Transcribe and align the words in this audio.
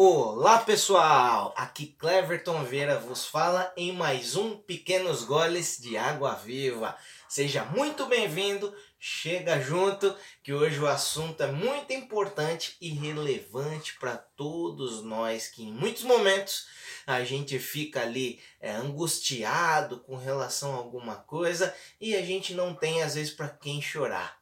Olá 0.00 0.58
pessoal, 0.60 1.52
aqui 1.56 1.86
Cleverton 1.98 2.62
Vera 2.62 3.00
vos 3.00 3.26
fala 3.26 3.72
em 3.76 3.90
mais 3.90 4.36
um 4.36 4.56
Pequenos 4.56 5.24
Goles 5.24 5.76
de 5.76 5.96
Água 5.96 6.36
Viva. 6.36 6.96
Seja 7.28 7.64
muito 7.64 8.06
bem-vindo, 8.06 8.72
chega 8.96 9.60
junto 9.60 10.14
que 10.40 10.52
hoje 10.52 10.78
o 10.78 10.86
assunto 10.86 11.42
é 11.42 11.50
muito 11.50 11.92
importante 11.92 12.76
e 12.80 12.90
relevante 12.90 13.98
para 13.98 14.16
todos 14.16 15.02
nós 15.02 15.48
que 15.48 15.64
em 15.64 15.72
muitos 15.72 16.04
momentos 16.04 16.68
a 17.04 17.24
gente 17.24 17.58
fica 17.58 18.00
ali 18.02 18.40
é, 18.60 18.70
angustiado 18.70 19.98
com 19.98 20.14
relação 20.14 20.74
a 20.74 20.78
alguma 20.78 21.16
coisa 21.16 21.74
e 22.00 22.14
a 22.14 22.22
gente 22.22 22.54
não 22.54 22.72
tem 22.72 23.02
às 23.02 23.16
vezes 23.16 23.32
para 23.32 23.48
quem 23.48 23.82
chorar. 23.82 24.37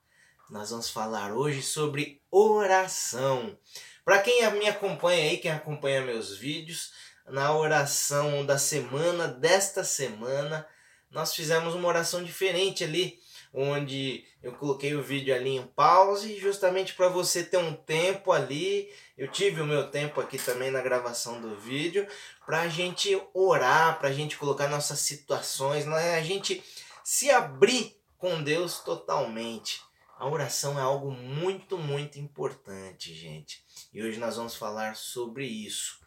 Nós 0.49 0.71
vamos 0.71 0.89
falar 0.89 1.33
hoje 1.33 1.61
sobre 1.61 2.23
oração. 2.31 3.59
Para 4.05 4.21
quem 4.21 4.49
me 4.53 4.69
acompanha 4.69 5.29
aí, 5.29 5.39
quem 5.39 5.51
acompanha 5.51 6.03
meus 6.03 6.37
vídeos, 6.37 6.93
na 7.27 7.53
oração 7.53 8.47
da 8.47 8.57
semana, 8.57 9.27
desta 9.27 9.83
semana, 9.83 10.65
nós 11.11 11.35
fizemos 11.35 11.75
uma 11.75 11.89
oração 11.89 12.23
diferente 12.23 12.85
ali, 12.85 13.19
onde 13.53 14.25
eu 14.41 14.53
coloquei 14.53 14.95
o 14.95 15.03
vídeo 15.03 15.35
ali 15.35 15.57
em 15.57 15.67
pause, 15.67 16.39
justamente 16.39 16.95
para 16.95 17.09
você 17.09 17.43
ter 17.43 17.57
um 17.57 17.75
tempo 17.75 18.31
ali. 18.31 18.89
Eu 19.19 19.27
tive 19.27 19.61
o 19.61 19.67
meu 19.67 19.91
tempo 19.91 20.21
aqui 20.21 20.39
também 20.39 20.71
na 20.71 20.81
gravação 20.81 21.41
do 21.41 21.57
vídeo, 21.57 22.07
para 22.45 22.61
a 22.61 22.69
gente 22.69 23.21
orar, 23.35 23.99
para 23.99 24.11
a 24.11 24.13
gente 24.13 24.37
colocar 24.37 24.69
nossas 24.69 25.01
situações, 25.01 25.85
né? 25.87 26.15
a 26.15 26.23
gente 26.23 26.63
se 27.03 27.33
abrir 27.33 27.97
com 28.17 28.41
Deus 28.45 28.79
totalmente. 28.79 29.85
A 30.19 30.27
oração 30.27 30.79
é 30.79 30.83
algo 30.83 31.11
muito, 31.11 31.77
muito 31.77 32.19
importante, 32.19 33.15
gente. 33.15 33.63
E 33.93 34.03
hoje 34.03 34.19
nós 34.19 34.37
vamos 34.37 34.57
falar 34.57 34.97
sobre 34.97 35.45
isso. 35.45 36.01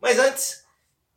Mas 0.00 0.18
antes, 0.18 0.64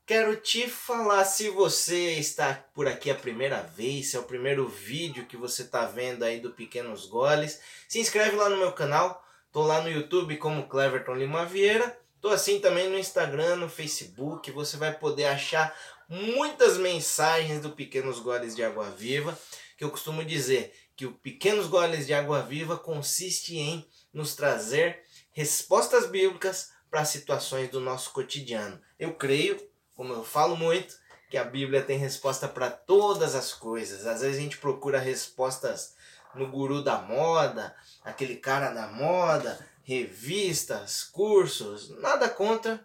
quero 0.05 0.35
te 0.35 0.67
falar 0.67 1.23
se 1.23 1.49
você 1.49 2.15
está 2.15 2.53
por 2.73 2.85
aqui 2.85 3.09
a 3.09 3.15
primeira 3.15 3.61
vez, 3.61 4.07
se 4.07 4.17
é 4.17 4.19
o 4.19 4.23
primeiro 4.23 4.67
vídeo 4.67 5.25
que 5.25 5.37
você 5.37 5.61
está 5.61 5.85
vendo 5.85 6.23
aí 6.23 6.41
do 6.41 6.51
Pequenos 6.51 7.05
Goles, 7.05 7.61
se 7.87 7.97
inscreve 7.97 8.35
lá 8.35 8.49
no 8.49 8.57
meu 8.57 8.73
canal. 8.73 9.25
Tô 9.49 9.63
lá 9.63 9.81
no 9.81 9.89
YouTube 9.89 10.35
como 10.35 10.67
Cleverton 10.67 11.15
Lima 11.15 11.45
Vieira. 11.45 11.97
Tô 12.19 12.27
assim 12.27 12.59
também 12.59 12.89
no 12.89 12.99
Instagram, 12.99 13.55
no 13.55 13.69
Facebook. 13.69 14.51
Você 14.51 14.75
vai 14.75 14.93
poder 14.93 15.27
achar 15.27 15.73
muitas 16.09 16.77
mensagens 16.77 17.61
do 17.61 17.69
Pequenos 17.69 18.19
Goles 18.19 18.53
de 18.53 18.65
Água 18.65 18.89
Viva, 18.91 19.39
que 19.77 19.85
eu 19.85 19.89
costumo 19.89 20.25
dizer 20.25 20.73
que 20.97 21.05
o 21.05 21.13
Pequenos 21.13 21.67
Goles 21.67 22.07
de 22.07 22.13
Água 22.13 22.41
Viva 22.41 22.77
consiste 22.77 23.55
em 23.55 23.87
nos 24.11 24.35
trazer 24.35 25.03
respostas 25.31 26.07
bíblicas 26.07 26.71
para 26.89 27.05
situações 27.05 27.69
do 27.69 27.79
nosso 27.79 28.11
cotidiano. 28.11 28.81
Eu 28.97 29.13
creio, 29.13 29.61
como 29.95 30.11
eu 30.11 30.25
falo 30.25 30.57
muito, 30.57 30.97
que 31.29 31.37
a 31.37 31.43
Bíblia 31.43 31.83
tem 31.83 31.99
resposta 31.99 32.47
para 32.47 32.71
todas 32.71 33.35
as 33.35 33.53
coisas. 33.53 34.07
Às 34.07 34.21
vezes 34.21 34.37
a 34.37 34.41
gente 34.41 34.57
procura 34.57 34.97
respostas 34.97 35.95
no 36.33 36.49
guru 36.49 36.83
da 36.83 36.99
moda, 36.99 37.75
aquele 38.03 38.35
cara 38.35 38.71
da 38.71 38.87
moda, 38.87 39.63
revistas, 39.83 41.03
cursos, 41.03 41.89
nada 42.01 42.27
contra 42.27 42.83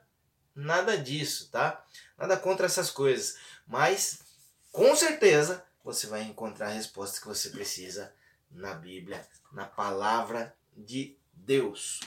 nada 0.54 0.98
disso, 0.98 1.48
tá? 1.50 1.82
Nada 2.18 2.36
contra 2.36 2.66
essas 2.66 2.90
coisas, 2.90 3.38
mas 3.66 4.18
com 4.70 4.94
certeza 4.94 5.64
você 5.84 6.06
vai 6.06 6.22
encontrar 6.22 6.68
a 6.68 6.72
resposta 6.72 7.20
que 7.20 7.26
você 7.26 7.50
precisa 7.50 8.12
na 8.50 8.74
Bíblia, 8.74 9.26
na 9.52 9.64
palavra 9.64 10.54
de 10.76 11.16
Deus. 11.32 12.00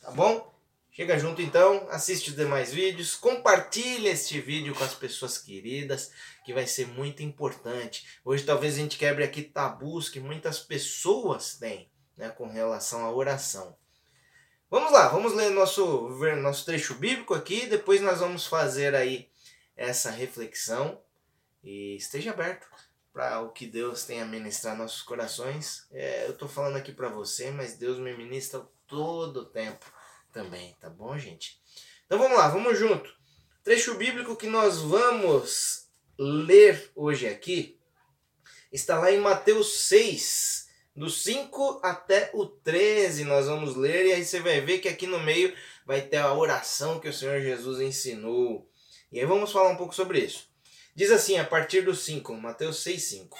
Tá 0.00 0.10
bom? 0.10 0.52
Chega 0.90 1.18
junto 1.18 1.42
então, 1.42 1.88
assiste 1.90 2.30
os 2.30 2.36
demais 2.36 2.72
vídeos, 2.72 3.16
compartilha 3.16 4.10
este 4.10 4.40
vídeo 4.40 4.74
com 4.76 4.84
as 4.84 4.94
pessoas 4.94 5.38
queridas, 5.38 6.12
que 6.44 6.54
vai 6.54 6.68
ser 6.68 6.86
muito 6.86 7.20
importante. 7.20 8.06
Hoje 8.24 8.44
talvez 8.44 8.74
a 8.74 8.78
gente 8.78 8.96
quebre 8.96 9.24
aqui 9.24 9.42
tabus 9.42 10.08
que 10.08 10.20
muitas 10.20 10.60
pessoas 10.60 11.56
têm 11.56 11.90
né, 12.16 12.28
com 12.28 12.46
relação 12.46 13.04
à 13.04 13.10
oração. 13.10 13.76
Vamos 14.70 14.92
lá, 14.92 15.08
vamos 15.08 15.34
ler 15.34 15.50
nosso, 15.50 16.10
nosso 16.40 16.64
trecho 16.64 16.94
bíblico 16.94 17.34
aqui, 17.34 17.66
depois 17.66 18.00
nós 18.00 18.20
vamos 18.20 18.46
fazer 18.46 18.94
aí 18.94 19.28
essa 19.76 20.10
reflexão 20.10 21.00
e 21.62 21.96
esteja 21.96 22.30
aberto 22.30 22.68
para 23.14 23.40
o 23.40 23.52
que 23.52 23.64
Deus 23.64 24.04
tem 24.04 24.20
a 24.20 24.26
ministrar 24.26 24.76
nossos 24.76 25.00
corações. 25.00 25.86
É, 25.92 26.26
eu 26.26 26.32
estou 26.32 26.48
falando 26.48 26.76
aqui 26.76 26.92
para 26.92 27.08
você, 27.08 27.52
mas 27.52 27.78
Deus 27.78 27.96
me 27.98 28.14
ministra 28.14 28.60
todo 28.88 29.38
o 29.38 29.44
tempo 29.44 29.86
também, 30.32 30.76
tá 30.80 30.90
bom, 30.90 31.16
gente? 31.16 31.60
Então 32.04 32.18
vamos 32.18 32.36
lá, 32.36 32.48
vamos 32.48 32.76
junto. 32.76 33.14
Trecho 33.62 33.94
bíblico 33.94 34.34
que 34.34 34.48
nós 34.48 34.80
vamos 34.80 35.88
ler 36.18 36.90
hoje 36.96 37.28
aqui 37.28 37.80
está 38.74 38.98
lá 38.98 39.12
em 39.12 39.20
Mateus 39.20 39.82
6, 39.82 40.68
do 40.96 41.08
5 41.08 41.80
até 41.84 42.32
o 42.34 42.44
13. 42.44 43.22
Nós 43.24 43.46
vamos 43.46 43.76
ler 43.76 44.06
e 44.06 44.12
aí 44.12 44.24
você 44.24 44.40
vai 44.40 44.60
ver 44.60 44.80
que 44.80 44.88
aqui 44.88 45.06
no 45.06 45.20
meio 45.20 45.54
vai 45.86 46.02
ter 46.02 46.16
a 46.16 46.32
oração 46.32 46.98
que 46.98 47.08
o 47.08 47.12
Senhor 47.12 47.40
Jesus 47.40 47.80
ensinou. 47.80 48.68
E 49.12 49.20
aí 49.20 49.24
vamos 49.24 49.52
falar 49.52 49.70
um 49.70 49.76
pouco 49.76 49.94
sobre 49.94 50.18
isso. 50.18 50.52
Diz 50.96 51.10
assim, 51.10 51.38
a 51.38 51.44
partir 51.44 51.82
do 51.82 51.94
5, 51.94 52.32
Mateus 52.34 52.82
6, 52.84 53.02
5. 53.02 53.38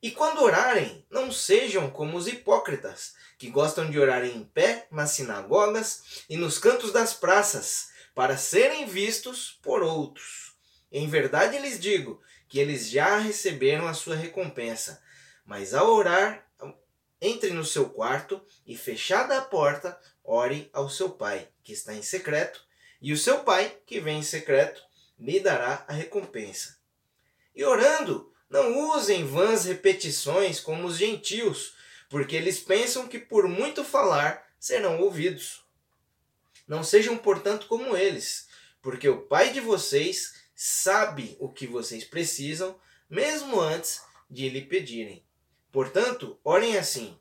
E 0.00 0.12
quando 0.12 0.42
orarem, 0.42 1.04
não 1.10 1.32
sejam 1.32 1.90
como 1.90 2.16
os 2.16 2.28
hipócritas, 2.28 3.14
que 3.36 3.50
gostam 3.50 3.90
de 3.90 3.98
orar 3.98 4.24
em 4.24 4.44
pé 4.44 4.86
nas 4.90 5.10
sinagogas 5.10 6.24
e 6.28 6.36
nos 6.36 6.58
cantos 6.58 6.92
das 6.92 7.12
praças, 7.12 7.88
para 8.14 8.36
serem 8.36 8.86
vistos 8.86 9.58
por 9.62 9.82
outros. 9.82 10.54
Em 10.92 11.08
verdade 11.08 11.58
lhes 11.58 11.80
digo 11.80 12.22
que 12.48 12.60
eles 12.60 12.88
já 12.88 13.18
receberam 13.18 13.88
a 13.88 13.94
sua 13.94 14.14
recompensa. 14.14 15.02
Mas 15.44 15.74
ao 15.74 15.92
orar, 15.92 16.46
entre 17.20 17.50
no 17.50 17.64
seu 17.64 17.90
quarto 17.90 18.40
e, 18.64 18.76
fechada 18.76 19.36
a 19.38 19.42
porta, 19.42 19.98
ore 20.22 20.70
ao 20.72 20.88
seu 20.88 21.10
pai, 21.10 21.48
que 21.64 21.72
está 21.72 21.92
em 21.92 22.02
secreto, 22.02 22.64
e 23.02 23.12
o 23.12 23.18
seu 23.18 23.40
pai, 23.40 23.76
que 23.84 24.00
vem 24.00 24.20
em 24.20 24.22
secreto, 24.22 24.82
lhe 25.18 25.40
dará 25.40 25.84
a 25.88 25.92
recompensa. 25.92 26.75
E 27.56 27.64
orando, 27.64 28.32
não 28.48 28.90
usem 28.90 29.26
vãs 29.26 29.64
repetições 29.64 30.60
como 30.60 30.86
os 30.86 30.96
gentios, 30.96 31.74
porque 32.08 32.36
eles 32.36 32.60
pensam 32.60 33.08
que 33.08 33.18
por 33.18 33.48
muito 33.48 33.82
falar 33.82 34.46
serão 34.60 35.00
ouvidos. 35.00 35.64
Não 36.68 36.84
sejam, 36.84 37.16
portanto, 37.16 37.66
como 37.66 37.96
eles, 37.96 38.46
porque 38.82 39.08
o 39.08 39.22
Pai 39.22 39.52
de 39.52 39.60
vocês 39.60 40.34
sabe 40.54 41.36
o 41.40 41.48
que 41.48 41.66
vocês 41.66 42.04
precisam, 42.04 42.78
mesmo 43.10 43.58
antes 43.58 44.02
de 44.30 44.48
lhe 44.48 44.62
pedirem. 44.62 45.24
Portanto, 45.72 46.38
orem 46.44 46.76
assim: 46.76 47.18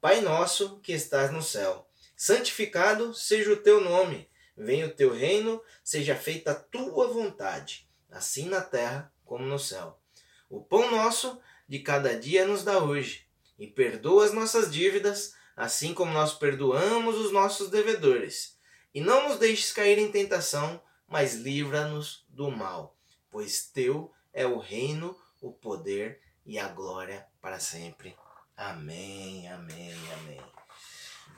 Pai 0.00 0.20
nosso 0.20 0.80
que 0.80 0.92
estás 0.92 1.30
no 1.30 1.42
céu, 1.42 1.88
santificado 2.16 3.14
seja 3.14 3.52
o 3.52 3.56
teu 3.56 3.80
nome 3.80 4.28
Venha 4.58 4.86
o 4.86 4.90
teu 4.90 5.14
reino, 5.14 5.62
seja 5.84 6.16
feita 6.16 6.50
a 6.50 6.54
tua 6.54 7.06
vontade, 7.06 7.88
assim 8.10 8.48
na 8.48 8.60
terra 8.60 9.12
como 9.28 9.44
no 9.44 9.58
céu. 9.58 10.00
O 10.48 10.60
pão 10.60 10.90
nosso 10.90 11.38
de 11.68 11.80
cada 11.80 12.18
dia 12.18 12.46
nos 12.46 12.64
dá 12.64 12.82
hoje, 12.82 13.28
e 13.58 13.66
perdoa 13.66 14.24
as 14.24 14.32
nossas 14.32 14.72
dívidas, 14.72 15.34
assim 15.54 15.92
como 15.92 16.12
nós 16.12 16.32
perdoamos 16.32 17.16
os 17.16 17.30
nossos 17.30 17.68
devedores. 17.68 18.56
E 18.94 19.00
não 19.00 19.28
nos 19.28 19.38
deixes 19.38 19.70
cair 19.70 19.98
em 19.98 20.10
tentação, 20.10 20.80
mas 21.06 21.34
livra-nos 21.34 22.24
do 22.28 22.50
mal, 22.50 22.96
pois 23.30 23.66
teu 23.66 24.10
é 24.32 24.46
o 24.46 24.58
reino, 24.58 25.16
o 25.42 25.52
poder 25.52 26.20
e 26.46 26.58
a 26.58 26.68
glória 26.68 27.26
para 27.40 27.60
sempre. 27.60 28.16
Amém, 28.56 29.46
amém, 29.48 29.94
amém. 30.14 30.57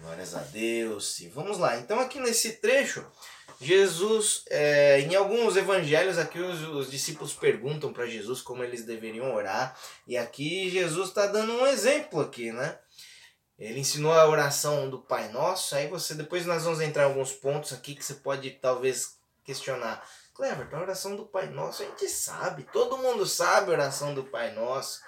Glórias 0.01 0.35
a 0.35 0.41
Deus. 0.41 1.21
E 1.21 1.29
vamos 1.29 1.59
lá. 1.59 1.79
Então 1.79 2.01
aqui 2.01 2.19
nesse 2.19 2.55
trecho, 2.55 3.05
Jesus, 3.61 4.45
é, 4.49 5.01
em 5.01 5.15
alguns 5.15 5.57
evangelhos 5.57 6.19
aqui 6.19 6.39
os, 6.39 6.63
os 6.63 6.91
discípulos 6.91 7.35
perguntam 7.35 7.93
para 7.93 8.07
Jesus 8.07 8.41
como 8.41 8.65
eles 8.65 8.85
deveriam 8.85 9.35
orar. 9.35 9.79
E 10.07 10.17
aqui 10.17 10.71
Jesus 10.71 11.09
está 11.09 11.27
dando 11.27 11.53
um 11.53 11.67
exemplo 11.67 12.21
aqui, 12.21 12.51
né? 12.51 12.79
Ele 13.59 13.81
ensinou 13.81 14.13
a 14.13 14.27
oração 14.27 14.89
do 14.89 14.99
Pai 14.99 15.29
Nosso. 15.29 15.75
Aí 15.75 15.87
você 15.87 16.15
depois 16.15 16.47
nós 16.47 16.65
vamos 16.65 16.81
entrar 16.81 17.03
em 17.03 17.07
alguns 17.07 17.33
pontos 17.33 17.75
aqui 17.75 17.95
que 17.95 18.03
você 18.03 18.15
pode 18.15 18.51
talvez 18.53 19.19
questionar. 19.45 20.03
Clever, 20.33 20.67
a 20.73 20.81
oração 20.81 21.15
do 21.15 21.27
Pai 21.27 21.51
Nosso 21.51 21.83
a 21.83 21.87
gente 21.87 22.09
sabe, 22.09 22.63
todo 22.73 22.97
mundo 22.97 23.27
sabe 23.27 23.71
a 23.71 23.75
oração 23.75 24.15
do 24.15 24.25
Pai 24.25 24.55
Nosso 24.55 25.01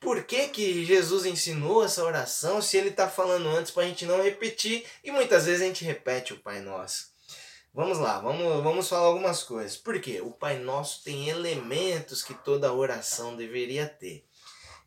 por 0.00 0.24
que, 0.24 0.48
que 0.48 0.84
Jesus 0.84 1.26
ensinou 1.26 1.84
essa 1.84 2.02
oração 2.02 2.60
se 2.62 2.76
ele 2.78 2.88
está 2.88 3.08
falando 3.08 3.48
antes 3.50 3.70
para 3.70 3.84
a 3.84 3.86
gente 3.86 4.06
não 4.06 4.22
repetir 4.22 4.84
e 5.04 5.10
muitas 5.10 5.44
vezes 5.46 5.60
a 5.60 5.66
gente 5.66 5.84
repete 5.84 6.32
o 6.32 6.40
Pai 6.40 6.60
Nosso. 6.60 7.10
Vamos 7.72 7.98
lá, 7.98 8.18
vamos, 8.18 8.62
vamos 8.64 8.88
falar 8.88 9.06
algumas 9.06 9.42
coisas. 9.44 9.76
Por 9.76 10.00
quê? 10.00 10.20
O 10.20 10.32
Pai 10.32 10.58
Nosso 10.58 11.04
tem 11.04 11.28
elementos 11.28 12.22
que 12.24 12.34
toda 12.34 12.72
oração 12.72 13.36
deveria 13.36 13.86
ter. 13.86 14.24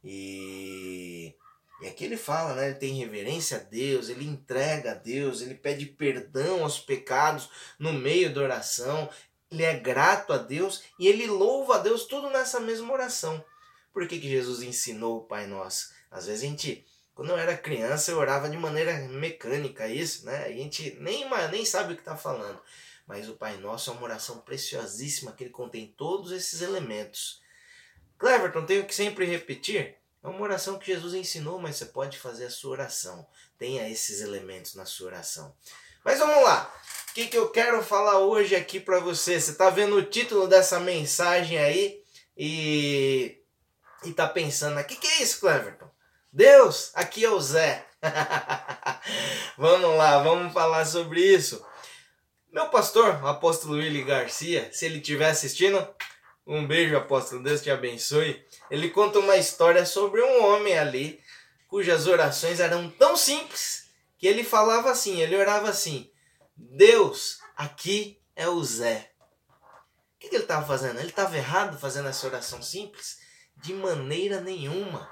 E 0.04 1.34
E 1.82 1.88
aqui 1.88 2.06
ele 2.06 2.18
fala, 2.18 2.54
né? 2.56 2.68
Ele 2.68 2.76
tem 2.76 2.94
reverência 2.98 3.58
a 3.58 3.60
Deus, 3.60 4.08
ele 4.08 4.26
entrega 4.26 4.92
a 4.92 4.96
Deus, 4.96 5.42
ele 5.42 5.56
pede 5.56 5.86
perdão 5.86 6.64
aos 6.64 6.80
pecados 6.80 7.50
no 7.78 7.92
meio 7.92 8.34
da 8.34 8.42
oração, 8.42 9.10
ele 9.52 9.64
é 9.64 9.78
grato 9.78 10.32
a 10.32 10.38
Deus 10.38 10.82
e 10.98 11.08
ele 11.08 11.28
louva 11.28 11.76
a 11.76 11.80
Deus 11.80 12.06
tudo 12.06 12.30
nessa 12.30 12.60
mesma 12.60 12.92
oração. 12.94 13.44
Por 13.94 14.08
que, 14.08 14.20
que 14.20 14.28
Jesus 14.28 14.64
ensinou 14.64 15.20
o 15.20 15.24
Pai 15.24 15.46
Nosso? 15.46 15.94
Às 16.10 16.26
vezes 16.26 16.44
a 16.44 16.48
gente, 16.48 16.86
quando 17.14 17.30
eu 17.30 17.38
era 17.38 17.56
criança, 17.56 18.12
eu 18.12 18.18
orava 18.18 18.50
de 18.50 18.58
maneira 18.58 19.08
mecânica, 19.08 19.88
isso, 19.88 20.26
né? 20.26 20.46
A 20.46 20.52
gente 20.52 20.98
nem, 21.00 21.26
nem 21.52 21.64
sabe 21.64 21.94
o 21.94 21.96
que 21.96 22.02
está 22.02 22.18
falando. 22.18 22.60
Mas 23.06 23.30
o 23.30 23.36
Pai 23.36 23.58
Nosso 23.58 23.92
é 23.92 23.94
uma 23.94 24.04
oração 24.04 24.40
preciosíssima 24.40 25.32
que 25.32 25.44
ele 25.44 25.52
contém 25.52 25.94
todos 25.96 26.32
esses 26.32 26.62
elementos. 26.62 27.42
Cleverton, 28.18 28.66
tenho 28.66 28.86
que 28.86 28.96
sempre 28.96 29.26
repetir? 29.26 29.98
É 30.24 30.28
uma 30.28 30.42
oração 30.42 30.80
que 30.80 30.86
Jesus 30.88 31.14
ensinou, 31.14 31.60
mas 31.60 31.76
você 31.76 31.86
pode 31.86 32.18
fazer 32.18 32.46
a 32.46 32.50
sua 32.50 32.72
oração. 32.72 33.28
Tenha 33.58 33.90
esses 33.90 34.22
elementos 34.22 34.74
na 34.74 34.86
sua 34.86 35.08
oração. 35.08 35.54
Mas 36.04 36.20
vamos 36.20 36.44
lá. 36.44 36.74
O 37.10 37.14
que, 37.14 37.28
que 37.28 37.38
eu 37.38 37.50
quero 37.50 37.84
falar 37.84 38.20
hoje 38.20 38.56
aqui 38.56 38.80
para 38.80 39.00
você? 39.00 39.40
Você 39.40 39.52
está 39.52 39.70
vendo 39.70 39.98
o 39.98 40.06
título 40.06 40.48
dessa 40.48 40.80
mensagem 40.80 41.58
aí 41.58 42.02
e 42.38 43.43
e 44.10 44.14
tá 44.14 44.28
pensando, 44.28 44.80
o 44.80 44.84
que, 44.84 44.96
que 44.96 45.08
é 45.08 45.24
isso, 45.24 45.40
Cleverton? 45.40 45.90
Deus, 46.32 46.92
aqui 46.96 47.24
é 47.24 47.30
o 47.30 47.40
Zé. 47.40 47.86
vamos 49.58 49.98
lá, 49.98 50.22
vamos 50.24 50.52
falar 50.52 50.86
sobre 50.86 51.22
isso. 51.22 51.64
Meu 52.52 52.70
pastor, 52.70 53.22
o 53.24 53.28
apóstolo 53.28 53.76
Willy 53.76 54.04
Garcia, 54.04 54.70
se 54.72 54.86
ele 54.86 54.98
estiver 54.98 55.30
assistindo, 55.30 55.88
um 56.46 56.68
beijo, 56.68 56.98
apóstolo, 56.98 57.42
Deus 57.42 57.62
te 57.62 57.72
abençoe. 57.72 58.46
Ele 58.70 58.90
conta 58.90 59.20
uma 59.20 59.38
história 59.38 59.86
sobre 59.86 60.22
um 60.22 60.46
homem 60.46 60.78
ali, 60.78 61.20
cujas 61.68 62.06
orações 62.06 62.60
eram 62.60 62.90
tão 62.90 63.16
simples 63.16 63.90
que 64.18 64.28
ele 64.28 64.44
falava 64.44 64.92
assim, 64.92 65.20
ele 65.22 65.36
orava 65.36 65.70
assim: 65.70 66.10
Deus, 66.56 67.40
aqui 67.56 68.22
é 68.36 68.48
o 68.48 68.64
Zé. 68.64 69.12
O 70.16 70.20
que, 70.20 70.34
ele 70.34 70.44
estava 70.44 70.66
fazendo? 70.66 71.00
Ele 71.00 71.10
estava 71.10 71.36
errado 71.36 71.78
fazendo 71.78 72.08
essa 72.08 72.26
oração 72.28 72.62
simples? 72.62 73.18
De 73.64 73.74
maneira 73.74 74.42
nenhuma. 74.42 75.10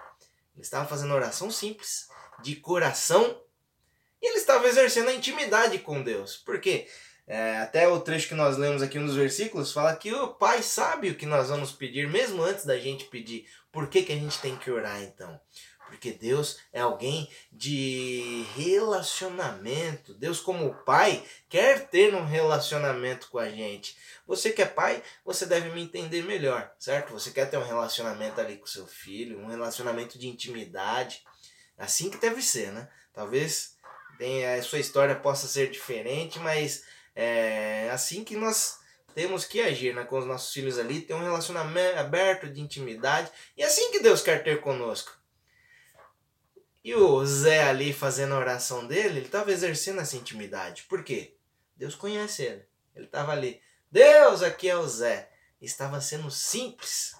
Ele 0.54 0.62
estava 0.62 0.88
fazendo 0.88 1.14
oração 1.14 1.50
simples, 1.50 2.08
de 2.44 2.56
coração, 2.58 3.42
e 4.22 4.28
ele 4.28 4.38
estava 4.38 4.68
exercendo 4.68 5.10
a 5.10 5.14
intimidade 5.14 5.80
com 5.80 6.04
Deus. 6.04 6.38
Por 6.38 6.60
quê? 6.60 6.88
É, 7.26 7.60
até 7.60 7.88
o 7.88 8.00
trecho 8.00 8.28
que 8.28 8.36
nós 8.36 8.58
lemos 8.58 8.82
aqui, 8.82 9.00
um 9.00 9.06
dos 9.06 9.16
versículos, 9.16 9.72
fala 9.72 9.96
que 9.96 10.14
o 10.14 10.34
Pai 10.34 10.62
sabe 10.62 11.10
o 11.10 11.16
que 11.16 11.26
nós 11.26 11.50
vamos 11.50 11.72
pedir, 11.72 12.08
mesmo 12.10 12.44
antes 12.44 12.66
da 12.66 12.78
gente 12.78 13.06
pedir. 13.06 13.48
Por 13.72 13.88
que, 13.88 14.04
que 14.04 14.12
a 14.12 14.18
gente 14.18 14.38
tem 14.40 14.58
que 14.58 14.70
orar 14.70 15.02
então? 15.02 15.40
Porque 15.92 16.12
Deus 16.12 16.58
é 16.72 16.80
alguém 16.80 17.30
de 17.52 18.46
relacionamento. 18.56 20.14
Deus, 20.14 20.40
como 20.40 20.74
pai, 20.86 21.22
quer 21.50 21.88
ter 21.90 22.16
um 22.16 22.26
relacionamento 22.26 23.30
com 23.30 23.38
a 23.38 23.50
gente. 23.50 23.98
Você 24.26 24.52
que 24.52 24.62
é 24.62 24.66
pai, 24.66 25.04
você 25.26 25.46
deve 25.46 25.70
me 25.70 25.84
entender 25.84 26.24
melhor, 26.24 26.72
certo? 26.80 27.12
Você 27.12 27.32
quer 27.32 27.50
ter 27.50 27.58
um 27.58 27.66
relacionamento 27.66 28.40
ali 28.40 28.58
com 28.58 28.66
seu 28.66 28.88
filho, 28.88 29.40
um 29.40 29.48
relacionamento 29.48 30.18
de 30.18 30.28
intimidade. 30.28 31.24
Assim 31.78 32.10
que 32.10 32.18
deve 32.18 32.42
ser, 32.42 32.72
né? 32.72 32.90
Talvez 33.14 33.76
a 34.58 34.62
sua 34.62 34.80
história 34.80 35.16
possa 35.16 35.48
ser 35.48 35.70
diferente, 35.70 36.40
mas 36.40 36.84
é 37.16 37.90
assim 37.92 38.24
que 38.24 38.38
nós 38.38 38.80
temos 39.14 39.44
que 39.44 39.60
agir 39.60 39.94
né, 39.94 40.06
com 40.06 40.18
os 40.18 40.26
nossos 40.26 40.54
filhos 40.54 40.80
ali, 40.80 41.02
ter 41.02 41.14
um 41.14 41.24
relacionamento 41.24 42.00
aberto 42.00 42.48
de 42.48 42.62
intimidade. 42.62 43.30
E 43.58 43.64
é 43.64 43.66
assim 43.66 43.92
que 43.92 44.00
Deus 44.00 44.22
quer 44.22 44.44
ter 44.44 44.62
conosco. 44.62 45.21
E 46.84 46.96
o 46.96 47.26
Zé 47.26 47.64
ali 47.64 47.94
fazendo 47.94 48.34
a 48.34 48.40
oração 48.40 48.88
dele, 48.88 49.20
ele 49.20 49.26
estava 49.28 49.52
exercendo 49.52 50.02
essa 50.02 50.16
intimidade. 50.16 50.84
Por 50.90 51.04
quê? 51.04 51.36
Deus 51.76 51.96
conhece 51.96 52.44
ele. 52.44 52.66
Ele 52.96 53.06
estava 53.06 53.32
ali. 53.32 53.62
Deus, 53.92 54.42
aqui 54.42 54.70
é 54.70 54.76
o 54.76 54.88
Zé. 54.88 55.30
Estava 55.62 56.02
sendo 56.02 56.32
simples. 56.32 57.16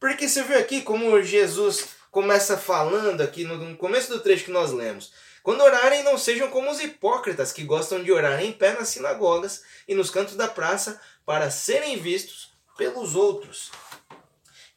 Porque 0.00 0.28
você 0.28 0.42
viu 0.42 0.58
aqui 0.58 0.82
como 0.82 1.22
Jesus 1.22 1.88
começa 2.10 2.56
falando 2.56 3.20
aqui 3.20 3.44
no 3.44 3.76
começo 3.76 4.10
do 4.10 4.20
trecho 4.20 4.46
que 4.46 4.50
nós 4.50 4.72
lemos. 4.72 5.12
Quando 5.42 5.62
orarem, 5.62 6.02
não 6.02 6.16
sejam 6.16 6.50
como 6.50 6.70
os 6.70 6.80
hipócritas 6.80 7.52
que 7.52 7.64
gostam 7.64 8.02
de 8.02 8.12
orar 8.12 8.42
em 8.42 8.52
pé 8.52 8.74
nas 8.74 8.88
sinagogas 8.88 9.64
e 9.88 9.94
nos 9.94 10.08
cantos 10.08 10.36
da 10.36 10.46
praça 10.46 11.00
para 11.26 11.50
serem 11.50 11.98
vistos 11.98 12.52
pelos 12.76 13.14
outros. 13.16 13.70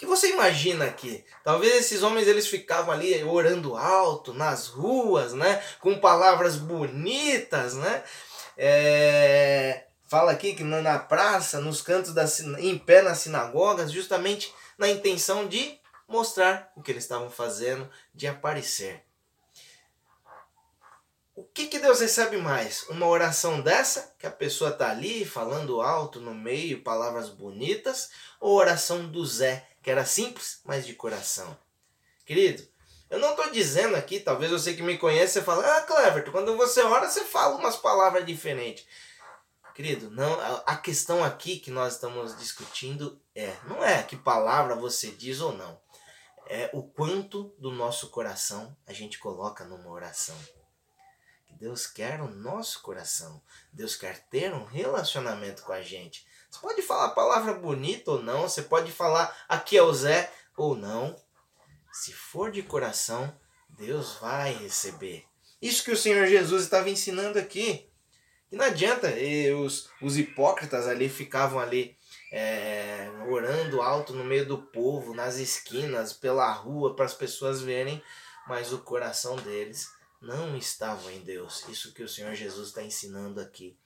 Que 0.06 0.10
você 0.10 0.30
imagina 0.30 0.86
aqui? 0.86 1.25
Talvez 1.44 1.74
esses 1.78 2.04
homens 2.04 2.28
eles 2.28 2.48
ficavam 2.48 2.94
ali 2.94 3.24
orando 3.24 3.75
alto 3.75 4.36
nas 4.36 4.68
ruas, 4.68 5.34
né? 5.34 5.63
Com 5.80 6.00
palavras 6.00 6.57
bonitas, 6.57 7.74
né? 7.74 8.04
É... 8.56 9.86
Fala 10.07 10.31
aqui 10.31 10.54
que 10.54 10.63
na 10.63 11.00
praça, 11.00 11.60
nos 11.60 11.81
cantos 11.81 12.13
da 12.13 12.25
em 12.60 12.78
pé 12.78 13.02
nas 13.02 13.18
sinagogas, 13.18 13.92
justamente 13.92 14.54
na 14.78 14.88
intenção 14.88 15.48
de 15.48 15.80
mostrar 16.07 16.72
o 16.75 16.84
que 16.84 16.92
eles 16.92 17.04
estavam 17.04 17.31
fazendo, 17.31 17.90
de 18.13 18.28
aparecer. 18.28 19.04
O 21.36 21.44
que, 21.44 21.68
que 21.68 21.80
Deus 21.80 22.00
recebe 22.00 22.38
mais? 22.38 22.84
Uma 22.84 23.07
oração 23.07 23.60
dessa, 23.60 24.13
que 24.18 24.28
a 24.28 24.31
pessoa 24.31 24.69
está 24.69 24.92
ali 24.92 25.25
falando 25.25 25.81
alto 25.81 26.22
no 26.22 26.34
meio, 26.34 26.81
palavras 26.81 27.28
bonitas, 27.28 28.10
ou 28.40 28.56
oração 28.56 29.06
do 29.07 29.25
Zé, 29.25 29.68
que 29.86 29.92
era 29.92 30.04
simples, 30.04 30.62
mas 30.66 30.84
de 30.84 30.96
coração? 30.96 31.56
Querido, 32.26 32.68
eu 33.08 33.20
não 33.20 33.30
estou 33.30 33.52
dizendo 33.52 33.96
aqui, 33.96 34.20
talvez 34.20 34.50
você 34.50 34.74
que 34.74 34.82
me 34.82 34.98
conhece, 34.98 35.34
você 35.34 35.44
fala, 35.44 35.64
ah, 35.64 35.84
Cleverton, 35.84 36.32
quando 36.32 36.58
você 36.58 36.82
ora, 36.82 37.08
você 37.08 37.24
fala 37.24 37.56
umas 37.56 37.78
palavras 37.78 38.26
diferentes. 38.26 38.84
Querido, 39.76 40.10
não, 40.10 40.40
a 40.66 40.76
questão 40.76 41.24
aqui 41.24 41.60
que 41.60 41.70
nós 41.70 41.94
estamos 41.94 42.36
discutindo 42.36 43.22
é, 43.36 43.56
não 43.66 43.86
é 43.86 44.02
que 44.02 44.16
palavra 44.16 44.74
você 44.76 45.12
diz 45.12 45.40
ou 45.40 45.56
não. 45.56 45.80
É 46.48 46.72
o 46.74 46.81
quanto 46.81 47.54
do 47.60 47.70
nosso 47.70 48.10
coração 48.10 48.76
a 48.88 48.94
gente 48.94 49.20
coloca 49.20 49.66
numa 49.66 49.92
oração. 49.92 50.36
Deus 51.60 51.86
quer 51.86 52.22
o 52.22 52.28
nosso 52.28 52.81
coração. 52.81 53.40
Deus 53.72 53.96
quer 53.96 54.28
ter 54.30 54.52
um 54.52 54.66
relacionamento 54.66 55.62
com 55.62 55.74
a 55.74 55.84
gente. 55.84 56.26
Você 56.56 56.62
pode 56.62 56.81
falar 56.81 57.06
a 57.07 57.10
palavra 57.10 57.54
bonita 57.54 58.12
ou 58.12 58.24
não, 58.24 58.44
você 58.44 58.62
pode 58.62 58.90
falar 58.90 59.36
aqui 59.50 59.75
é 59.75 59.84
o 59.84 59.94
Zé 59.94 60.31
ou 60.56 60.74
não. 60.74 61.13
Se 61.92 62.13
for 62.13 62.50
de 62.50 62.63
coração, 62.63 63.38
Deus 63.68 64.13
vai 64.22 64.54
receber. 64.54 65.25
Isso 65.62 65.84
que 65.84 65.92
o 65.92 65.98
Senhor 65.98 66.25
Jesus 66.28 66.63
estava 66.63 66.90
ensinando 66.90 67.38
aqui. 67.38 67.90
E 68.50 68.56
não 68.56 68.63
adianta, 68.63 69.12
e 69.12 69.54
os, 69.54 69.90
os 70.02 70.18
hipócritas 70.18 70.88
ali 70.88 71.09
ficavam 71.09 71.59
ali 71.59 71.97
é, 72.31 73.09
orando 73.28 73.81
alto 73.81 74.14
no 74.14 74.24
meio 74.24 74.45
do 74.45 74.57
povo, 74.57 75.14
nas 75.14 75.35
esquinas, 75.35 76.14
pela 76.14 76.50
rua, 76.54 76.95
para 76.95 77.04
as 77.04 77.14
pessoas 77.14 77.62
verem, 77.62 78.02
mas 78.47 78.71
o 78.71 78.80
coração 78.80 79.35
deles 79.35 79.90
não 80.21 80.56
estavam 80.56 81.12
em 81.12 81.19
Deus. 81.19 81.68
Isso 81.68 81.94
que 81.94 82.04
o 82.04 82.09
Senhor 82.09 82.33
Jesus 82.33 82.69
está 82.69 82.81
ensinando 82.81 83.42
aqui. 83.42 83.78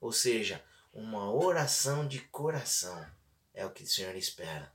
Ou 0.00 0.12
seja, 0.12 0.62
uma 0.96 1.30
oração 1.30 2.08
de 2.08 2.20
coração 2.20 3.06
é 3.52 3.64
o 3.66 3.70
que 3.70 3.82
o 3.82 3.86
Senhor 3.86 4.16
espera. 4.16 4.72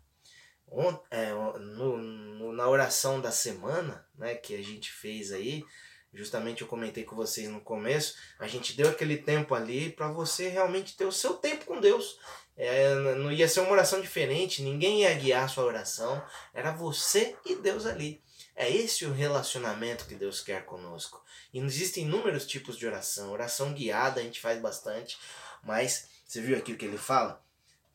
É, 1.10 1.32
no, 1.32 1.98
no, 1.98 2.54
na 2.54 2.70
oração 2.70 3.20
da 3.20 3.32
semana 3.32 4.06
né, 4.16 4.36
que 4.36 4.56
a 4.56 4.64
gente 4.64 4.92
fez 4.92 5.32
aí, 5.32 5.66
justamente 6.14 6.62
eu 6.62 6.68
comentei 6.68 7.04
com 7.04 7.16
vocês 7.16 7.50
no 7.50 7.60
começo, 7.60 8.16
a 8.40 8.48
gente 8.48 8.74
deu 8.78 8.90
aquele 8.90 9.18
tempo 9.18 9.54
ali 9.54 9.92
para 9.92 10.12
você 10.12 10.48
realmente 10.48 10.96
ter 10.96 11.06
o 11.06 11.12
seu 11.12 11.34
tempo 11.34 11.66
com 11.66 11.82
Deus. 11.82 12.18
É, 12.56 12.94
não 13.16 13.32
ia 13.32 13.48
ser 13.48 13.62
uma 13.62 13.72
oração 13.72 14.00
diferente, 14.00 14.62
ninguém 14.62 15.02
ia 15.02 15.14
guiar 15.16 15.46
a 15.46 15.48
sua 15.48 15.66
oração, 15.66 16.24
era 16.54 16.72
você 16.72 17.36
e 17.46 17.56
Deus 17.56 17.86
ali. 17.86 18.22
É 18.56 18.70
esse 18.70 19.06
o 19.06 19.14
relacionamento 19.14 20.06
que 20.06 20.16
Deus 20.16 20.42
quer 20.42 20.66
conosco. 20.66 21.24
E 21.54 21.60
existem 21.60 22.04
inúmeros 22.04 22.46
tipos 22.46 22.78
de 22.78 22.86
oração. 22.86 23.32
Oração 23.32 23.74
guiada 23.74 24.20
a 24.20 24.24
gente 24.24 24.40
faz 24.40 24.60
bastante, 24.62 25.18
mas 25.64 26.10
você 26.26 26.42
viu 26.42 26.58
aqui 26.58 26.74
o 26.74 26.78
que 26.78 26.86
ele 26.86 26.98
fala? 26.98 27.44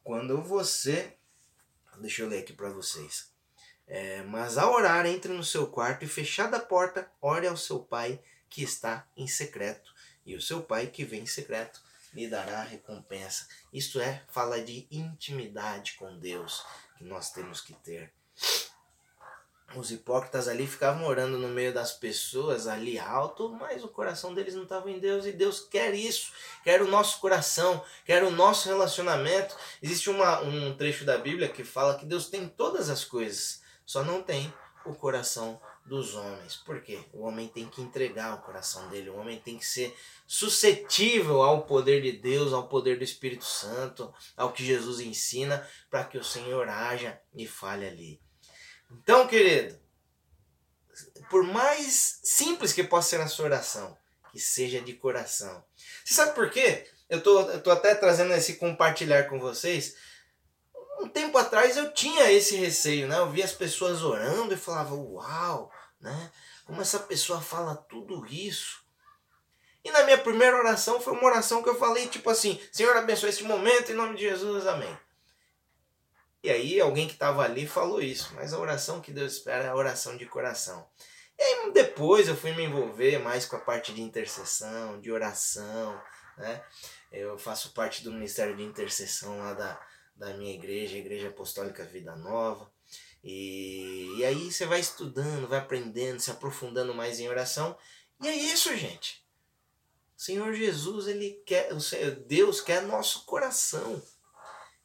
Quando 0.03 0.43
você. 0.43 1.15
Deixa 1.99 2.23
eu 2.23 2.29
ler 2.29 2.41
aqui 2.41 2.53
para 2.53 2.69
vocês. 2.69 3.31
É, 3.87 4.23
mas 4.23 4.59
ao 4.59 4.75
orar, 4.75 5.07
entre 5.07 5.33
no 5.33 5.45
seu 5.45 5.67
quarto 5.67 6.05
e 6.05 6.09
fechada 6.09 6.57
a 6.57 6.61
porta, 6.61 7.11
ore 7.21 7.47
ao 7.47 7.57
seu 7.57 7.79
pai 7.79 8.21
que 8.51 8.63
está 8.63 9.09
em 9.17 9.27
secreto. 9.27 9.95
E 10.25 10.35
o 10.35 10.43
seu 10.43 10.63
pai 10.63 10.89
que 10.89 11.05
vem 11.05 11.23
em 11.23 11.27
secreto 11.27 11.81
lhe 12.13 12.29
dará 12.29 12.63
recompensa. 12.63 13.47
Isto 13.73 14.01
é, 14.01 14.25
fala 14.29 14.61
de 14.61 14.87
intimidade 14.91 15.95
com 15.95 16.19
Deus 16.19 16.65
que 16.99 17.05
nós 17.05 17.31
temos 17.31 17.61
que 17.61 17.75
ter 17.75 18.13
os 19.77 19.91
hipócritas 19.91 20.49
ali 20.49 20.67
ficavam 20.67 21.07
orando 21.07 21.39
no 21.39 21.49
meio 21.49 21.73
das 21.73 21.93
pessoas 21.93 22.67
ali 22.67 22.99
alto, 22.99 23.51
mas 23.51 23.85
o 23.85 23.89
coração 23.89 24.35
deles 24.35 24.55
não 24.55 24.63
estava 24.63 24.91
em 24.91 24.99
Deus 24.99 25.27
e 25.27 25.33
Deus 25.33 25.61
quer 25.61 25.95
isso, 25.95 26.33
quer 26.65 26.81
o 26.83 26.89
nosso 26.89 27.21
coração, 27.21 27.83
quer 28.05 28.25
o 28.25 28.31
nosso 28.31 28.69
relacionamento. 28.69 29.55
Existe 29.83 30.09
uma, 30.11 30.41
um 30.41 30.77
trecho 30.77 31.05
da 31.05 31.19
Bíblia 31.19 31.49
que 31.49 31.65
fala 31.65 31.99
que 31.99 32.07
Deus 32.07 32.29
tem 32.29 32.49
todas 32.49 32.89
as 32.89 33.05
coisas, 33.05 33.63
só 33.85 34.03
não 34.03 34.23
tem 34.23 34.53
o 34.85 34.95
coração 34.95 35.61
dos 35.85 36.15
homens. 36.15 36.57
Por 36.57 36.81
quê? 36.81 37.01
O 37.13 37.23
homem 37.23 37.49
tem 37.49 37.67
que 37.69 37.81
entregar 37.81 38.35
o 38.35 38.43
coração 38.43 38.89
dele, 38.89 39.11
o 39.11 39.17
homem 39.17 39.39
tem 39.39 39.59
que 39.59 39.67
ser 39.67 39.97
suscetível 40.27 41.43
ao 41.43 41.63
poder 41.63 42.03
de 42.03 42.13
Deus, 42.13 42.53
ao 42.53 42.69
poder 42.69 42.99
do 42.99 43.05
Espírito 43.05 43.45
Santo, 43.45 44.13
ao 44.37 44.53
que 44.53 44.65
Jesus 44.65 45.01
ensina, 45.01 45.67
para 45.91 46.05
que 46.05 46.19
o 46.19 46.25
Senhor 46.25 46.69
haja 46.69 47.21
e 47.35 47.47
fale 47.47 47.87
ali. 47.87 48.26
Então, 48.91 49.27
querido, 49.27 49.79
por 51.31 51.43
mais 51.45 52.21
simples 52.23 52.73
que 52.73 52.85
possa 52.85 53.11
ser 53.11 53.21
a 53.21 53.29
sua 53.29 53.47
oração, 53.47 53.97
que 54.31 54.39
seja 54.39 54.81
de 54.81 54.93
coração. 54.93 55.65
Você 56.05 56.15
sabe 56.15 56.35
por 56.35 56.51
quê? 56.51 56.87
Eu 57.09 57.23
tô, 57.23 57.41
eu 57.51 57.63
tô 57.63 57.71
até 57.71 57.95
trazendo 57.95 58.35
esse 58.35 58.57
compartilhar 58.57 59.29
com 59.29 59.39
vocês. 59.39 59.97
Um 61.01 61.09
tempo 61.09 61.39
atrás 61.39 61.77
eu 61.77 61.93
tinha 61.93 62.31
esse 62.31 62.57
receio, 62.57 63.07
né? 63.07 63.19
Eu 63.19 63.31
via 63.31 63.45
as 63.45 63.53
pessoas 63.53 64.03
orando 64.03 64.55
e 64.55 64.59
falava, 64.59 64.95
uau, 64.95 65.71
né? 66.01 66.33
Como 66.65 66.83
essa 66.83 66.99
pessoa 66.99 67.41
fala 67.41 67.77
tudo 67.77 68.27
isso. 68.27 68.85
E 69.85 69.91
na 69.91 70.03
minha 70.03 70.19
primeira 70.19 70.59
oração 70.59 71.01
foi 71.01 71.13
uma 71.13 71.27
oração 71.27 71.63
que 71.63 71.69
eu 71.69 71.79
falei 71.79 72.09
tipo 72.09 72.29
assim: 72.29 72.61
Senhor, 72.73 72.97
abençoe 72.97 73.31
esse 73.31 73.45
momento 73.45 73.93
em 73.93 73.95
nome 73.95 74.17
de 74.17 74.23
Jesus, 74.23 74.67
amém. 74.67 74.99
E 76.47 76.51
aí 76.51 76.81
alguém 76.81 77.09
que 77.09 77.15
estava 77.15 77.43
ali 77.43 77.67
falou 77.67 78.01
isso, 78.01 78.33
mas 78.37 78.53
a 78.53 78.61
oração 78.61 79.01
que 79.01 79.11
Deus 79.11 79.33
espera 79.33 79.65
é 79.65 79.69
a 79.69 79.75
oração 79.75 80.17
de 80.17 80.25
coração. 80.27 80.89
E 81.37 81.43
aí 81.43 81.73
depois 81.73 82.29
eu 82.29 82.37
fui 82.37 82.53
me 82.53 82.63
envolver 82.63 83.19
mais 83.19 83.45
com 83.45 83.57
a 83.57 83.61
parte 83.61 83.93
de 83.93 84.01
intercessão, 84.01 85.01
de 85.01 85.11
oração, 85.11 86.01
né? 86.39 86.65
Eu 87.11 87.37
faço 87.37 87.75
parte 87.75 88.05
do 88.05 88.13
Ministério 88.13 88.57
de 88.57 88.63
Intercessão 88.63 89.41
lá 89.41 89.55
da, 89.55 89.87
da 90.15 90.35
minha 90.35 90.55
igreja, 90.55 90.97
Igreja 90.97 91.31
Apostólica 91.31 91.85
Vida 91.85 92.15
Nova. 92.15 92.71
E, 93.25 94.15
e 94.17 94.25
aí 94.25 94.53
você 94.53 94.67
vai 94.67 94.79
estudando, 94.79 95.49
vai 95.49 95.59
aprendendo, 95.59 96.21
se 96.21 96.31
aprofundando 96.31 96.95
mais 96.95 97.19
em 97.19 97.29
oração. 97.29 97.77
E 98.23 98.29
é 98.29 98.33
isso, 98.37 98.73
gente. 98.77 99.27
O 100.17 100.23
Senhor 100.23 100.55
Jesus, 100.55 101.09
ele 101.09 101.43
quer, 101.45 101.71
Deus 102.29 102.61
quer 102.61 102.83
nosso 102.83 103.25
coração. 103.25 104.01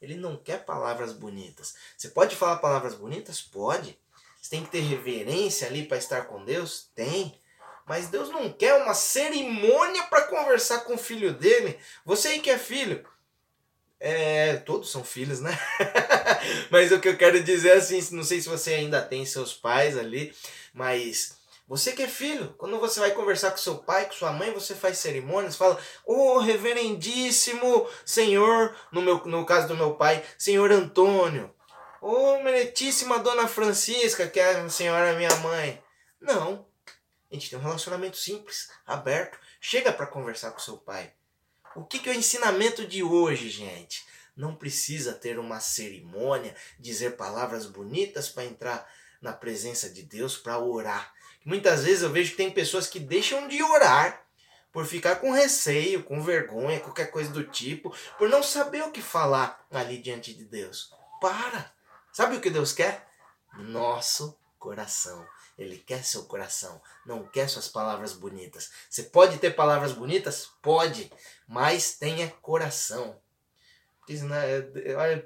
Ele 0.01 0.15
não 0.15 0.35
quer 0.35 0.65
palavras 0.65 1.13
bonitas. 1.13 1.75
Você 1.95 2.09
pode 2.09 2.35
falar 2.35 2.57
palavras 2.57 2.95
bonitas? 2.95 3.41
Pode. 3.41 3.97
Você 4.41 4.49
tem 4.49 4.63
que 4.63 4.71
ter 4.71 4.79
reverência 4.79 5.67
ali 5.67 5.85
para 5.85 5.97
estar 5.97 6.25
com 6.25 6.43
Deus? 6.43 6.89
Tem. 6.95 7.39
Mas 7.85 8.07
Deus 8.07 8.29
não 8.29 8.51
quer 8.51 8.73
uma 8.75 8.93
cerimônia 8.93 10.03
para 10.03 10.23
conversar 10.23 10.81
com 10.81 10.95
o 10.95 10.97
filho 10.97 11.33
dele. 11.33 11.77
Você 12.05 12.29
aí 12.29 12.39
que 12.39 12.49
é 12.49 12.57
filho. 12.57 13.05
É, 13.99 14.55
todos 14.57 14.89
são 14.89 15.03
filhos, 15.03 15.39
né? 15.39 15.55
mas 16.71 16.91
o 16.91 16.99
que 16.99 17.07
eu 17.07 17.17
quero 17.17 17.43
dizer 17.43 17.69
é 17.69 17.73
assim, 17.73 18.01
não 18.15 18.23
sei 18.23 18.41
se 18.41 18.49
você 18.49 18.73
ainda 18.73 18.99
tem 18.99 19.23
seus 19.27 19.53
pais 19.53 19.95
ali, 19.95 20.33
mas 20.73 21.37
você 21.71 21.93
que 21.93 22.03
é 22.03 22.07
filho, 22.09 22.53
quando 22.57 22.77
você 22.81 22.99
vai 22.99 23.11
conversar 23.11 23.49
com 23.49 23.55
seu 23.55 23.77
pai, 23.77 24.05
com 24.05 24.11
sua 24.11 24.33
mãe, 24.33 24.51
você 24.51 24.75
faz 24.75 24.97
cerimônias, 24.97 25.55
fala, 25.55 25.79
ô 26.05 26.33
oh, 26.33 26.39
reverendíssimo 26.39 27.87
senhor, 28.05 28.75
no, 28.91 29.01
meu, 29.01 29.25
no 29.25 29.45
caso 29.45 29.69
do 29.69 29.77
meu 29.77 29.95
pai, 29.95 30.21
senhor 30.37 30.69
Antônio, 30.69 31.49
ô 32.01 32.11
oh, 32.11 32.43
meritíssima 32.43 33.19
dona 33.19 33.47
Francisca, 33.47 34.27
que 34.27 34.37
é 34.37 34.51
a 34.57 34.69
senhora 34.69 35.13
minha 35.13 35.33
mãe. 35.37 35.81
Não, 36.19 36.67
a 37.31 37.35
gente 37.35 37.49
tem 37.49 37.57
um 37.57 37.61
relacionamento 37.61 38.17
simples, 38.17 38.69
aberto, 38.85 39.39
chega 39.61 39.93
para 39.93 40.07
conversar 40.07 40.51
com 40.51 40.59
seu 40.59 40.75
pai. 40.75 41.13
O 41.73 41.85
que, 41.85 41.99
que 41.99 42.09
é 42.09 42.11
o 42.11 42.17
ensinamento 42.17 42.85
de 42.85 43.01
hoje, 43.01 43.49
gente? 43.49 44.05
Não 44.35 44.57
precisa 44.57 45.13
ter 45.13 45.39
uma 45.39 45.61
cerimônia, 45.61 46.53
dizer 46.77 47.15
palavras 47.15 47.65
bonitas 47.65 48.27
para 48.27 48.43
entrar 48.43 48.85
na 49.21 49.31
presença 49.31 49.89
de 49.89 50.03
Deus, 50.03 50.35
para 50.35 50.59
orar. 50.59 51.13
Muitas 51.43 51.83
vezes 51.83 52.03
eu 52.03 52.11
vejo 52.11 52.31
que 52.31 52.37
tem 52.37 52.51
pessoas 52.51 52.87
que 52.87 52.99
deixam 52.99 53.47
de 53.47 53.61
orar 53.63 54.25
por 54.71 54.85
ficar 54.85 55.17
com 55.17 55.31
receio, 55.31 56.03
com 56.03 56.21
vergonha, 56.21 56.79
qualquer 56.79 57.11
coisa 57.11 57.31
do 57.31 57.43
tipo, 57.43 57.93
por 58.17 58.29
não 58.29 58.43
saber 58.43 58.83
o 58.83 58.91
que 58.91 59.01
falar 59.01 59.65
ali 59.71 59.97
diante 59.97 60.33
de 60.33 60.45
Deus. 60.45 60.93
Para! 61.19 61.73
Sabe 62.13 62.35
o 62.35 62.41
que 62.41 62.49
Deus 62.49 62.71
quer? 62.71 63.07
Nosso 63.57 64.37
coração. 64.57 65.27
Ele 65.57 65.77
quer 65.77 66.03
seu 66.03 66.23
coração, 66.23 66.81
não 67.05 67.27
quer 67.27 67.47
suas 67.49 67.67
palavras 67.67 68.13
bonitas. 68.13 68.71
Você 68.89 69.03
pode 69.03 69.37
ter 69.37 69.51
palavras 69.51 69.91
bonitas? 69.91 70.49
Pode, 70.61 71.11
mas 71.47 71.95
tenha 71.95 72.29
coração. 72.41 73.19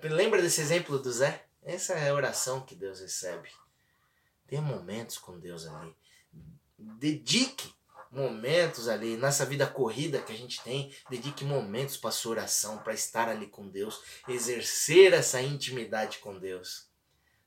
Lembra 0.04 0.42
desse 0.42 0.62
exemplo 0.62 0.98
do 0.98 1.12
Zé? 1.12 1.46
Essa 1.64 1.94
é 1.94 2.10
a 2.10 2.14
oração 2.14 2.62
que 2.62 2.76
Deus 2.76 3.00
recebe. 3.00 3.50
Tenha 4.48 4.62
momentos 4.62 5.18
com 5.18 5.40
Deus 5.40 5.66
ali 5.66 5.96
dedique 7.00 7.74
momentos 8.12 8.88
ali 8.88 9.18
nessa 9.18 9.46
vida 9.46 9.68
corrida 9.68 10.22
que 10.22 10.32
a 10.32 10.38
gente 10.38 10.64
tem, 10.64 10.96
dedique 11.10 11.44
momentos 11.44 11.98
para 11.98 12.12
sua 12.12 12.32
oração, 12.32 12.78
para 12.78 12.94
estar 12.94 13.28
ali 13.28 13.48
com 13.48 13.68
Deus, 13.68 14.02
exercer 14.28 15.14
essa 15.14 15.42
intimidade 15.42 16.20
com 16.20 16.38
Deus. 16.40 16.88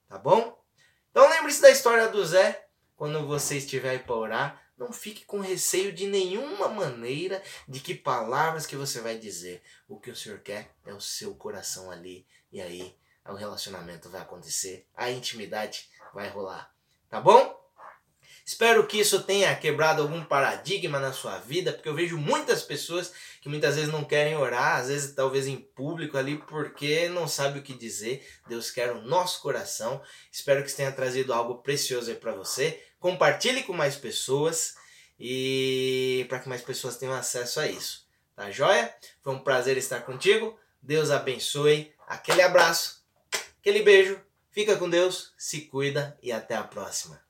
Tá 0.07 0.19
bom? 0.19 0.63
Então 1.11 1.29
lembre-se 1.29 1.63
da 1.63 1.71
história 1.71 2.09
do 2.09 2.25
Zé. 2.25 2.67
Quando 2.97 3.27
você 3.27 3.59
estiver 3.59 3.91
aí 3.91 3.99
para 4.01 4.15
orar, 4.15 4.63
não 4.77 4.93
fique 4.93 5.25
com 5.25 5.41
receio 5.41 5.93
de 5.93 6.07
nenhuma 6.07 6.69
maneira 6.69 7.43
de 7.67 7.81
que 7.81 7.95
palavras 7.95 8.67
que 8.67 8.77
você 8.77 9.01
vai 9.01 9.19
dizer. 9.19 9.63
O 9.89 9.99
que 9.99 10.11
o 10.11 10.17
Senhor 10.17 10.41
quer 10.41 10.75
é 10.85 10.93
o 10.93 11.01
seu 11.01 11.35
coração 11.35 11.91
ali. 11.91 12.27
E 12.53 12.61
aí 12.61 12.97
o 13.27 13.35
relacionamento 13.35 14.09
vai 14.09 14.21
acontecer, 14.21 14.87
a 14.95 15.11
intimidade 15.11 15.89
vai 16.15 16.29
rolar. 16.29 16.75
Tá 17.09 17.21
bom? 17.21 17.58
Espero 18.49 18.87
que 18.87 18.99
isso 18.99 19.25
tenha 19.25 19.55
quebrado 19.55 20.01
algum 20.01 20.25
paradigma 20.25 20.99
na 20.99 21.13
sua 21.13 21.37
vida, 21.37 21.71
porque 21.71 21.87
eu 21.87 21.95
vejo 21.95 22.17
muitas 22.17 22.63
pessoas 22.63 23.13
que 23.43 23.49
muitas 23.49 23.77
vezes 23.77 23.93
não 23.93 24.03
querem 24.03 24.39
orar, 24.39 24.77
às 24.77 24.89
vezes 24.89 25.15
talvez 25.15 25.47
em 25.47 25.59
público 25.59 26.17
ali, 26.17 26.39
porque 26.39 27.11
não 27.11 27.29
sabe 27.29 27.59
o 27.59 27.63
que 27.63 27.75
dizer. 27.75 28.27
Deus 28.49 28.71
quer 28.71 28.91
o 28.91 29.03
nosso 29.03 29.43
coração. 29.43 30.01
Espero 30.33 30.63
que 30.63 30.69
isso 30.69 30.79
tenha 30.79 30.91
trazido 30.91 31.35
algo 31.35 31.57
precioso 31.57 32.09
aí 32.09 32.17
para 32.17 32.33
você. 32.33 32.83
Compartilhe 32.99 33.65
com 33.65 33.75
mais 33.75 33.97
pessoas 33.97 34.77
e 35.21 36.25
para 36.31 36.39
que 36.39 36.49
mais 36.49 36.63
pessoas 36.63 36.97
tenham 36.97 37.13
acesso 37.13 37.61
a 37.61 37.69
isso. 37.69 38.09
Tá 38.35 38.51
joia? 38.51 38.95
Foi 39.23 39.35
um 39.35 39.41
prazer 39.41 39.77
estar 39.77 40.01
contigo. 40.07 40.59
Deus 40.81 41.11
abençoe. 41.11 41.93
Aquele 42.07 42.41
abraço, 42.41 43.05
aquele 43.61 43.83
beijo. 43.83 44.19
Fica 44.51 44.75
com 44.75 44.89
Deus, 44.89 45.35
se 45.37 45.67
cuida 45.67 46.19
e 46.23 46.33
até 46.33 46.55
a 46.55 46.65
próxima. 46.65 47.28